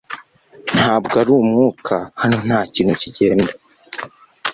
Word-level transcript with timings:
Ntabwo 0.75 1.13
ari 1.21 1.31
umwuka 1.41 1.95
hano 2.21 2.37
nta 2.47 2.59
kintu 2.73 2.93
kigenda 3.01 3.51